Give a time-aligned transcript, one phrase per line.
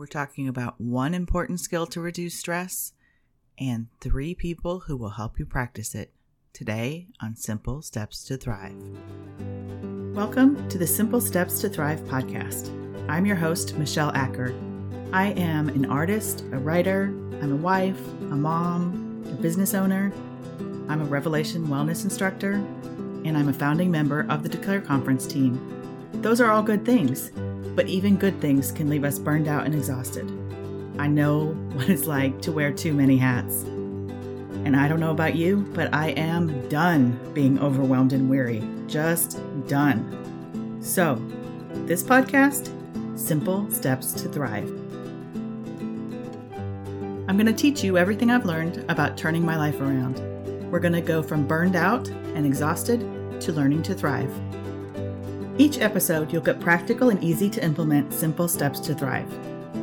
[0.00, 2.94] We're talking about one important skill to reduce stress
[3.58, 6.14] and three people who will help you practice it
[6.54, 8.82] today on Simple Steps to Thrive.
[10.14, 12.70] Welcome to the Simple Steps to Thrive podcast.
[13.10, 14.54] I'm your host, Michelle Acker.
[15.12, 17.08] I am an artist, a writer,
[17.42, 20.14] I'm a wife, a mom, a business owner.
[20.88, 25.60] I'm a Revelation Wellness instructor, and I'm a founding member of the Declare Conference team.
[26.22, 27.32] Those are all good things,
[27.74, 30.26] but even good things can leave us burned out and exhausted.
[30.98, 33.62] I know what it's like to wear too many hats.
[34.64, 38.62] And I don't know about you, but I am done being overwhelmed and weary.
[38.86, 40.78] Just done.
[40.82, 41.20] So,
[41.86, 42.70] this podcast,
[43.18, 44.68] Simple Steps to Thrive.
[47.28, 50.18] I'm going to teach you everything I've learned about turning my life around.
[50.70, 53.00] We're going to go from burned out and exhausted
[53.40, 54.32] to learning to thrive.
[55.60, 59.30] Each episode, you'll get practical and easy to implement simple steps to thrive.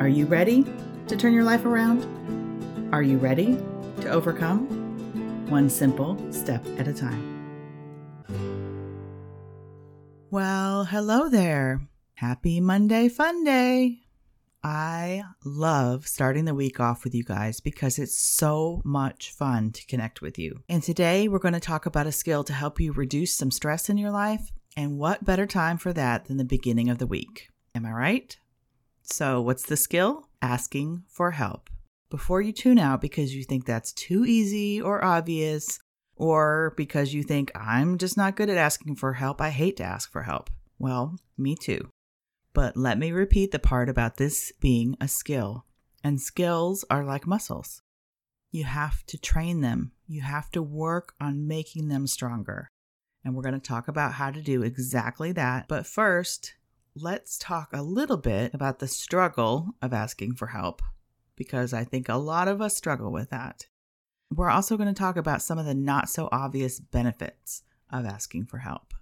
[0.00, 0.64] Are you ready
[1.08, 2.04] to turn your life around?
[2.94, 3.58] Are you ready
[4.02, 4.68] to overcome?
[5.50, 7.32] One simple step at a time.
[10.30, 11.80] Well, hello there.
[12.14, 13.98] Happy Monday Fun Day.
[14.62, 19.84] I love starting the week off with you guys because it's so much fun to
[19.86, 20.60] connect with you.
[20.68, 23.90] And today we're going to talk about a skill to help you reduce some stress
[23.90, 24.52] in your life.
[24.76, 27.48] And what better time for that than the beginning of the week?
[27.74, 28.36] Am I right?
[29.02, 30.28] So, what's the skill?
[30.42, 31.70] Asking for help.
[32.10, 35.78] Before you tune out because you think that's too easy or obvious,
[36.16, 39.84] or because you think I'm just not good at asking for help, I hate to
[39.84, 40.50] ask for help.
[40.78, 41.88] Well, me too.
[42.52, 45.64] But let me repeat the part about this being a skill.
[46.02, 47.82] And skills are like muscles.
[48.52, 52.68] You have to train them, you have to work on making them stronger.
[53.24, 55.66] And we're going to talk about how to do exactly that.
[55.66, 56.54] But first,
[56.94, 60.82] let's talk a little bit about the struggle of asking for help,
[61.34, 63.66] because I think a lot of us struggle with that.
[64.30, 68.46] We're also going to talk about some of the not so obvious benefits of asking
[68.46, 68.92] for help.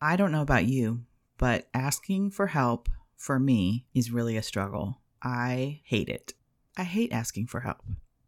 [0.00, 1.02] I don't know about you,
[1.38, 5.00] but asking for help for me is really a struggle.
[5.22, 6.34] I hate it.
[6.76, 7.82] I hate asking for help.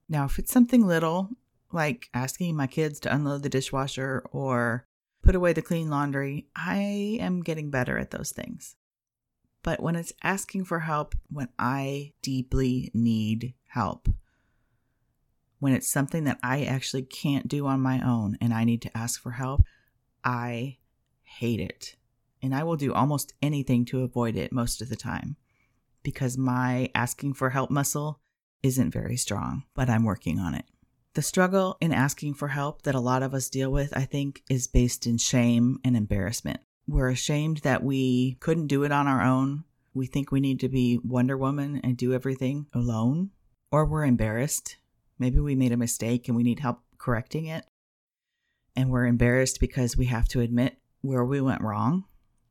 [0.09, 1.31] Now, if it's something little,
[1.73, 4.86] like asking my kids to unload the dishwasher or
[5.27, 8.77] put away the clean laundry, I am getting better at those things.
[9.65, 14.09] But when it's asking for help, when I deeply need help,
[15.59, 18.97] when it's something that I actually can't do on my own and I need to
[18.97, 19.63] ask for help,
[20.23, 20.77] I
[21.25, 21.97] hate it
[22.41, 25.35] and I will do almost anything to avoid it most of the time
[26.05, 28.21] because my asking for help muscle
[28.63, 30.67] isn't very strong, but I'm working on it.
[31.17, 34.43] The struggle in asking for help that a lot of us deal with, I think,
[34.51, 36.61] is based in shame and embarrassment.
[36.87, 39.65] We're ashamed that we couldn't do it on our own.
[39.95, 43.31] We think we need to be Wonder Woman and do everything alone.
[43.73, 44.77] Or we're embarrassed.
[45.19, 47.65] Maybe we made a mistake and we need help correcting it.
[48.77, 52.05] And we're embarrassed because we have to admit where we went wrong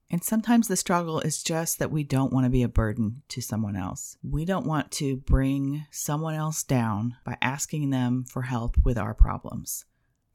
[0.09, 3.41] and sometimes the struggle is just that we don't want to be a burden to
[3.41, 4.17] someone else.
[4.23, 9.13] We don't want to bring someone else down by asking them for help with our
[9.13, 9.85] problems.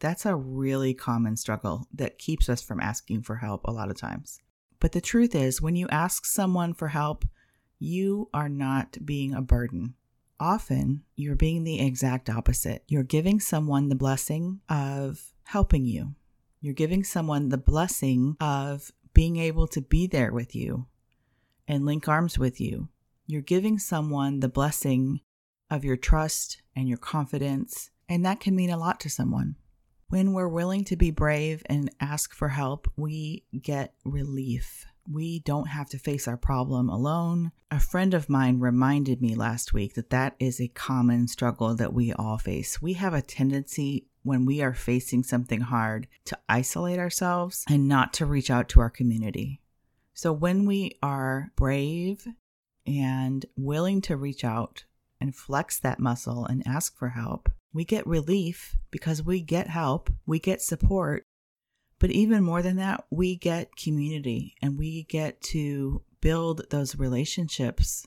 [0.01, 3.99] That's a really common struggle that keeps us from asking for help a lot of
[3.99, 4.41] times.
[4.81, 7.27] But the truth is, when you ask someone for help,
[7.79, 9.95] you are not being a burden.
[10.41, 12.83] Often, you're being the exact opposite.
[12.89, 16.15] You're giving someone the blessing of helping you.
[16.63, 20.87] You're giving someone the blessing of being able to be there with you
[21.69, 22.89] and link arms with you.
[23.27, 25.21] You're giving someone the blessing
[25.71, 29.57] of your trust and your confidence, and that can mean a lot to someone.
[30.09, 34.87] When we're willing to be brave and ask for help, we get relief.
[35.07, 37.53] We don't have to face our problem alone.
[37.71, 41.93] A friend of mine reminded me last week that that is a common struggle that
[41.93, 42.81] we all face.
[42.81, 48.13] We have a tendency when we are facing something hard to isolate ourselves and not
[48.15, 49.61] to reach out to our community.
[50.13, 52.27] So when we are brave
[52.87, 54.85] and willing to reach out
[55.21, 60.11] and flex that muscle and ask for help, we get relief because we get help,
[60.27, 61.25] we get support.
[61.99, 68.07] But even more than that, we get community and we get to build those relationships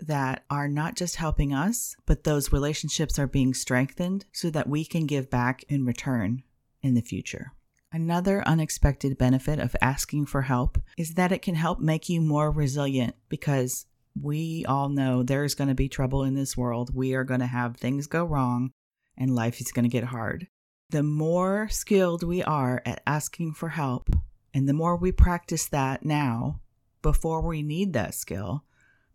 [0.00, 4.84] that are not just helping us, but those relationships are being strengthened so that we
[4.84, 6.42] can give back in return
[6.82, 7.52] in the future.
[7.92, 12.50] Another unexpected benefit of asking for help is that it can help make you more
[12.50, 13.86] resilient because
[14.20, 16.94] we all know there's going to be trouble in this world.
[16.94, 18.72] We are going to have things go wrong
[19.16, 20.48] and life is going to get hard.
[20.90, 24.10] The more skilled we are at asking for help,
[24.52, 26.60] and the more we practice that now
[27.02, 28.64] before we need that skill,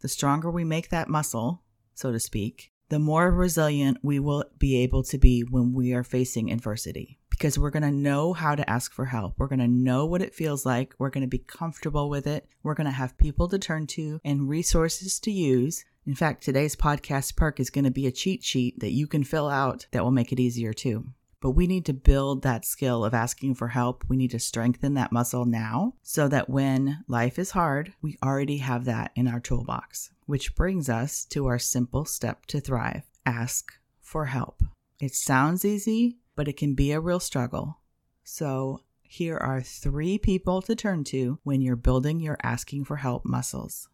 [0.02, 1.64] the stronger we make that muscle,
[1.94, 6.04] so to speak, the more resilient we will be able to be when we are
[6.04, 7.20] facing adversity.
[7.30, 9.36] Because we're going to know how to ask for help.
[9.38, 10.94] We're going to know what it feels like.
[10.98, 12.50] We're going to be comfortable with it.
[12.64, 15.86] We're going to have people to turn to and resources to use.
[16.06, 19.24] In fact, today's podcast perk is going to be a cheat sheet that you can
[19.24, 21.06] fill out that will make it easier too.
[21.42, 24.04] But we need to build that skill of asking for help.
[24.10, 28.58] We need to strengthen that muscle now so that when life is hard, we already
[28.58, 30.12] have that in our toolbox.
[30.26, 33.72] Which brings us to our simple step to thrive ask
[34.02, 34.64] for help.
[35.00, 37.80] It sounds easy, but it can be a real struggle.
[38.24, 43.26] So, here are three people to turn to when you're building your asking for help
[43.26, 43.88] muscles.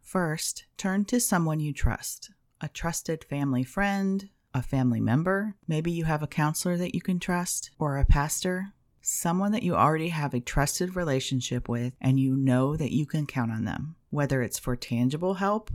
[0.00, 5.54] First, turn to someone you trust a trusted family friend, a family member.
[5.68, 9.74] Maybe you have a counselor that you can trust or a pastor, someone that you
[9.74, 13.96] already have a trusted relationship with and you know that you can count on them,
[14.10, 15.70] whether it's for tangible help,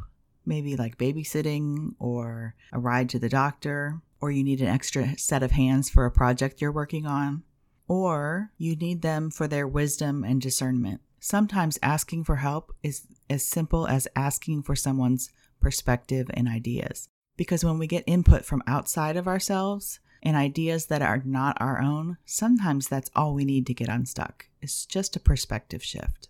[0.45, 5.43] maybe like babysitting or a ride to the doctor, or you need an extra set
[5.43, 7.43] of hands for a project you're working on,
[7.87, 11.01] or you need them for their wisdom and discernment.
[11.19, 17.09] Sometimes asking for help is as simple as asking for someone's perspective and ideas.
[17.37, 21.81] Because when we get input from outside of ourselves and ideas that are not our
[21.81, 24.47] own, sometimes that's all we need to get unstuck.
[24.61, 26.29] It's just a perspective shift.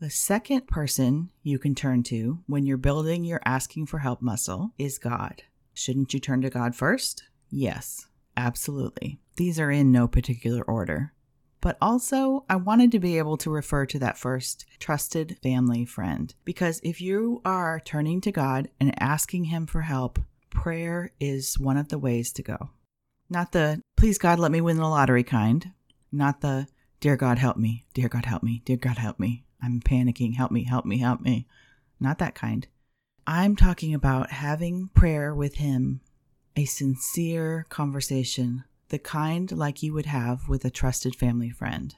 [0.00, 4.72] The second person you can turn to when you're building your asking for help muscle
[4.78, 5.42] is God.
[5.74, 7.24] Shouldn't you turn to God first?
[7.50, 9.20] Yes, absolutely.
[9.36, 11.12] These are in no particular order.
[11.60, 16.34] But also, I wanted to be able to refer to that first trusted family friend.
[16.44, 20.18] Because if you are turning to God and asking Him for help,
[20.50, 22.70] prayer is one of the ways to go.
[23.28, 25.72] Not the, please God, let me win the lottery kind.
[26.10, 26.66] Not the,
[26.98, 27.86] dear God, help me.
[27.94, 28.62] Dear God, help me.
[28.64, 29.44] Dear God, help me.
[29.62, 30.34] I'm panicking.
[30.36, 31.46] Help me, help me, help me.
[32.00, 32.66] Not that kind.
[33.26, 36.00] I'm talking about having prayer with Him,
[36.56, 41.94] a sincere conversation, the kind like you would have with a trusted family friend.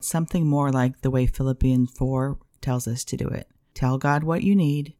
[0.00, 3.48] Something more like the way Philippians 4 tells us to do it.
[3.72, 4.94] Tell God what you need,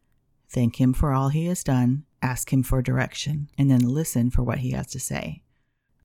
[0.48, 4.42] thank Him for all He has done, ask Him for direction, and then listen for
[4.42, 5.42] what He has to say.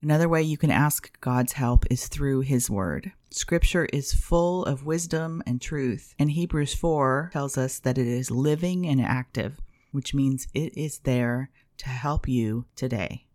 [0.02, 3.12] Another way you can ask God's help is through His Word.
[3.32, 8.32] Scripture is full of wisdom and truth, and Hebrews 4 tells us that it is
[8.32, 9.60] living and active,
[9.92, 13.26] which means it is there to help you today.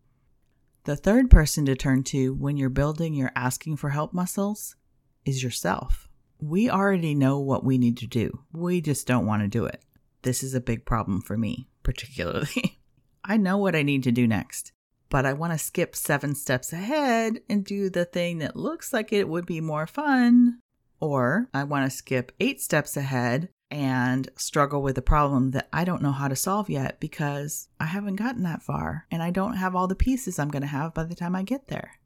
[0.85, 4.77] The third person to turn to when you're building your asking for help muscles
[5.25, 6.09] is yourself.
[6.41, 9.83] We already know what we need to do, we just don't want to do it.
[10.23, 12.81] This is a big problem for me, particularly.
[13.25, 14.73] I know what I need to do next,
[15.09, 19.13] but I want to skip seven steps ahead and do the thing that looks like
[19.13, 20.59] it would be more fun.
[21.01, 25.85] Or I want to skip eight steps ahead and struggle with a problem that I
[25.85, 29.57] don't know how to solve yet because I haven't gotten that far and I don't
[29.57, 31.99] have all the pieces I'm going to have by the time I get there.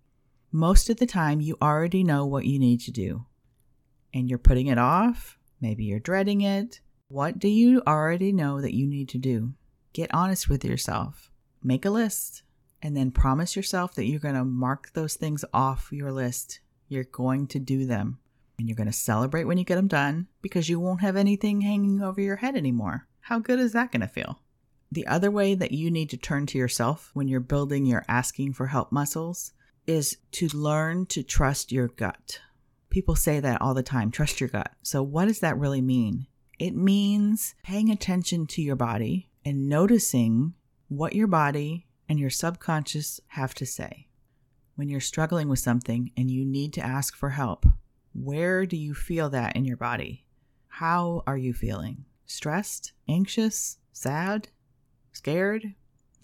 [0.50, 3.26] Most of the time, you already know what you need to do
[4.14, 5.38] and you're putting it off.
[5.60, 6.80] Maybe you're dreading it.
[7.08, 9.54] What do you already know that you need to do?
[9.93, 11.31] Get honest with yourself.
[11.62, 12.43] Make a list
[12.82, 16.61] and then promise yourself that you're going to mark those things off your list.
[16.88, 18.19] You're going to do them
[18.58, 21.61] and you're going to celebrate when you get them done because you won't have anything
[21.61, 23.06] hanging over your head anymore.
[23.20, 24.40] How good is that going to feel?
[24.90, 28.54] The other way that you need to turn to yourself when you're building your asking
[28.54, 29.52] for help muscles
[29.87, 32.40] is to learn to trust your gut.
[32.90, 34.73] People say that all the time trust your gut.
[34.83, 36.26] So, what does that really mean?
[36.59, 40.54] It means paying attention to your body and noticing
[40.88, 44.09] what your body and your subconscious have to say.
[44.76, 47.66] When you're struggling with something and you need to ask for help,
[48.14, 50.25] where do you feel that in your body?
[50.68, 52.04] How are you feeling?
[52.26, 52.92] Stressed?
[53.09, 53.78] Anxious?
[53.92, 54.49] Sad?
[55.12, 55.75] Scared?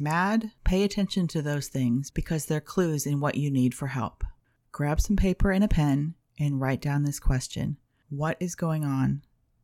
[0.01, 0.53] Mad?
[0.65, 4.25] Pay attention to those things because they're clues in what you need for help.
[4.73, 7.77] Grab some paper and a pen and write down this question
[8.09, 9.23] What is going on?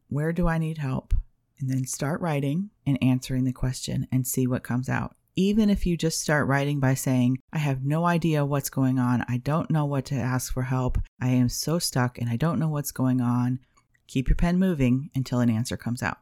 [0.08, 1.14] Where do I need help?
[1.60, 5.86] And then start writing and answering the question and see what comes out even if
[5.86, 9.24] you just start writing by saying, I have no idea what's going on.
[9.28, 10.98] I don't know what to ask for help.
[11.20, 13.60] I am so stuck and I don't know what's going on.
[14.06, 16.18] Keep your pen moving until an answer comes out.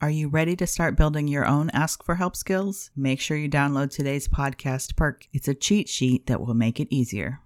[0.00, 2.90] Are you ready to start building your own ask for help skills?
[2.94, 5.26] Make sure you download today's podcast perk.
[5.32, 7.40] It's a cheat sheet that will make it easier.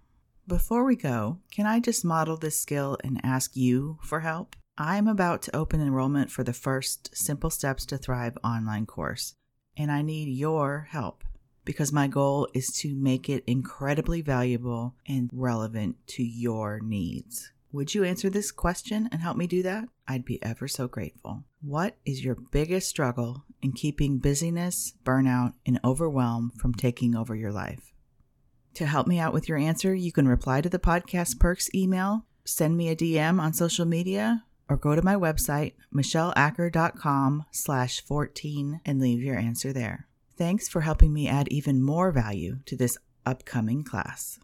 [0.46, 4.56] Before we go, can I just model this skill and ask you for help?
[4.78, 9.34] I'm about to open enrollment for the first Simple Steps to Thrive online course
[9.76, 11.24] and I need your help
[11.64, 17.52] because my goal is to make it incredibly valuable and relevant to your needs.
[17.70, 19.88] Would you answer this question and help me do that?
[20.06, 21.44] I'd be ever so grateful.
[21.62, 27.52] What is your biggest struggle in keeping busyness, burnout, and overwhelm from taking over your
[27.52, 27.94] life?
[28.74, 32.26] To help me out with your answer, you can reply to the podcast perks email,
[32.44, 38.80] send me a DM on social media, or go to my website, michelleacker.com slash 14
[38.84, 40.08] and leave your answer there.
[40.36, 44.40] Thanks for helping me add even more value to this upcoming class.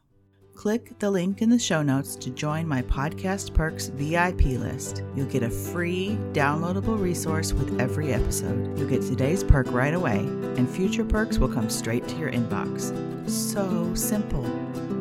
[0.55, 5.05] Click the link in the show notes to join my Podcast Perks VIP list.
[5.15, 8.77] You'll get a free downloadable resource with every episode.
[8.77, 12.93] You'll get today's perk right away, and future perks will come straight to your inbox.
[13.31, 14.45] So simple.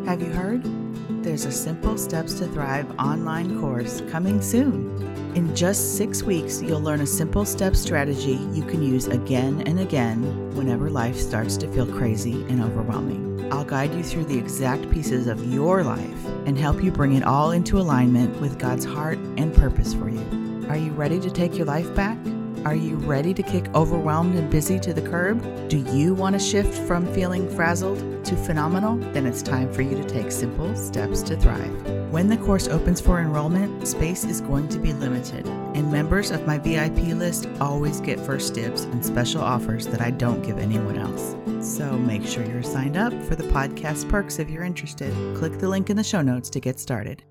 [0.06, 0.87] Have you heard?
[1.10, 4.92] There's a Simple Steps to Thrive online course coming soon.
[5.36, 9.80] In just six weeks, you'll learn a simple step strategy you can use again and
[9.80, 13.50] again whenever life starts to feel crazy and overwhelming.
[13.54, 17.24] I'll guide you through the exact pieces of your life and help you bring it
[17.24, 20.66] all into alignment with God's heart and purpose for you.
[20.68, 22.18] Are you ready to take your life back?
[22.66, 25.42] Are you ready to kick overwhelmed and busy to the curb?
[25.70, 28.98] Do you want to shift from feeling frazzled to phenomenal?
[29.14, 31.72] Then it's time for you to take simple steps to thrive.
[32.12, 36.46] When the course opens for enrollment, space is going to be limited, and members of
[36.48, 40.98] my VIP list always get first dibs and special offers that I don't give anyone
[40.98, 41.36] else.
[41.62, 45.14] So make sure you're signed up for the podcast perks if you're interested.
[45.38, 47.24] Click the link in the show notes to get started.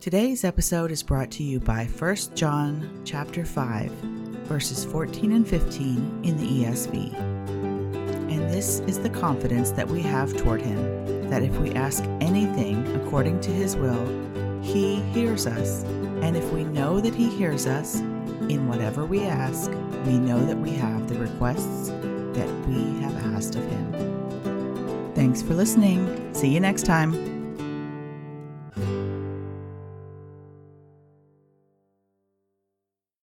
[0.00, 3.90] Today's episode is brought to you by 1 John chapter 5
[4.46, 7.18] verses 14 and 15 in the ESV.
[8.30, 12.86] And this is the confidence that we have toward him that if we ask anything
[12.94, 14.06] according to his will,
[14.62, 15.82] he hears us.
[16.22, 19.68] And if we know that he hears us in whatever we ask,
[20.06, 25.12] we know that we have the requests that we have asked of him.
[25.16, 26.32] Thanks for listening.
[26.32, 27.37] See you next time.